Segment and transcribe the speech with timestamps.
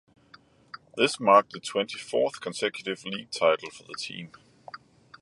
[0.97, 4.31] This marked the twenty-fourth consecutive league title for the team.